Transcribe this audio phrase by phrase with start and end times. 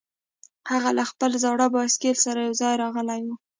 [0.71, 3.29] هغه له خپل زاړه بایسکل سره یوځای راغلی و